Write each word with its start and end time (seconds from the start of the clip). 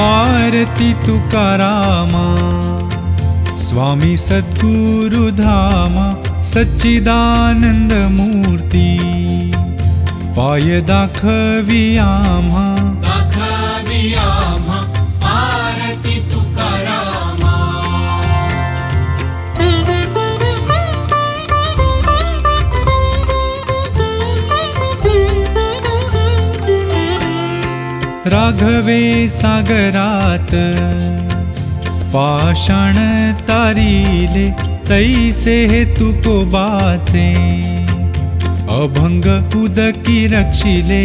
आरती 0.00 0.92
तुकारामा 1.06 2.26
स्वामी 3.66 4.16
सद्गुरुधामा 4.26 6.06
सच्चिदानंद 6.52 7.92
मूर्ती 8.16 8.88
पाय 10.36 10.80
दाखवी 10.90 11.84
आम्हा 12.04 12.66
राघवे 28.32 29.28
सागरात। 29.28 30.50
पाषाण 32.12 32.96
तारिले 33.48 34.48
तैसे 34.88 35.54
हे 35.66 35.84
तुकोबाचे 35.96 37.28
अभंग 38.76 39.26
उदकी 39.56 40.26
रक्षिले 40.26 41.04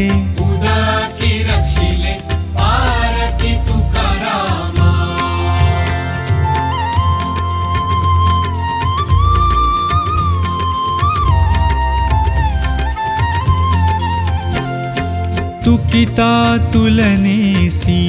तुकिता 15.66 16.32
तुलनेसी। 16.74 18.02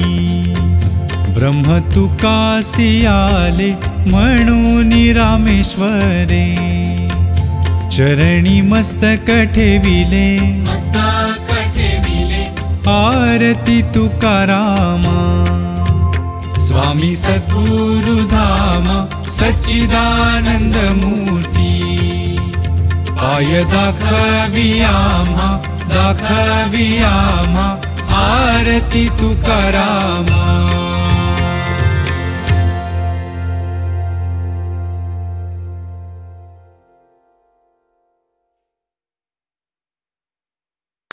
ब्रह्म 1.35 1.79
तुकासी 1.93 2.89
आले 3.05 3.71
म्हणून 4.11 4.91
रामेश्वरे। 5.17 6.45
चरणी 7.91 8.59
मस्तक 8.61 9.29
ठेविले 9.55 10.27
मस्तक 10.61 11.51
ठेविले 11.75 12.43
आरती 12.89 13.81
तुकारामा 13.95 15.19
स्वामी 16.59 17.15
सद्गुरुधामा 17.15 18.97
सच्चिदानंद 19.31 20.75
मूर्ती। 20.99 21.73
पाय 23.09 23.63
आरती 28.23 29.07
तुकारामा 29.19 30.54